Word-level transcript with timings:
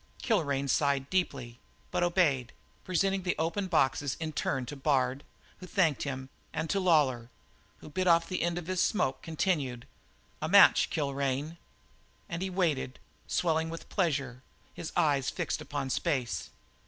Kilrain 0.23 0.67
sighed 0.67 1.11
deeply, 1.11 1.59
but 1.91 2.01
obeyed, 2.01 2.53
presenting 2.83 3.21
the 3.21 3.35
open 3.37 3.67
boxes 3.67 4.17
in 4.19 4.33
turn 4.33 4.65
to 4.65 4.75
Bard, 4.75 5.23
who 5.59 5.67
thanked 5.67 6.01
him, 6.01 6.27
and 6.51 6.71
to 6.71 6.79
Lawlor, 6.79 7.29
who 7.81 7.89
bit 7.91 8.07
off 8.07 8.27
the 8.27 8.41
end 8.41 8.57
of 8.57 8.65
his 8.65 8.81
smoke 8.81 9.21
continued: 9.21 9.85
"A 10.41 10.49
match, 10.49 10.89
Kilrain." 10.89 11.57
And 12.27 12.41
he 12.41 12.49
waited, 12.49 12.97
swelling 13.27 13.69
with 13.69 13.89
pleasure, 13.89 14.41
his 14.73 14.91
eyes 14.95 15.29
fixed 15.29 15.61
upon 15.61 15.91
space. 15.91 16.49